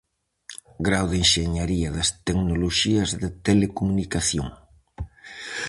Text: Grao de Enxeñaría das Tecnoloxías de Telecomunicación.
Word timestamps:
Grao 0.85 1.07
de 1.11 1.17
Enxeñaría 1.23 1.89
das 1.97 2.09
Tecnoloxías 2.25 3.09
de 3.21 3.29
Telecomunicación. 3.45 4.47